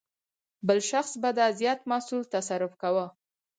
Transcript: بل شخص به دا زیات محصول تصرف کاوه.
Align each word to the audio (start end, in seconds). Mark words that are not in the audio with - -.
بل 0.67 0.79
شخص 0.89 1.11
به 1.21 1.31
دا 1.37 1.47
زیات 1.59 1.79
محصول 1.89 2.21
تصرف 2.33 2.71
کاوه. 2.81 3.07